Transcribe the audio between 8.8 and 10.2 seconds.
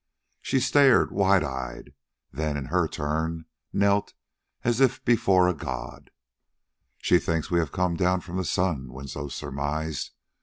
Winslow surmised.